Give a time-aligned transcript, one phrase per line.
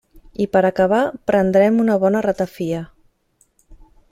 [0.45, 1.01] I per acabar
[1.31, 2.81] prendrem una bona ratafia.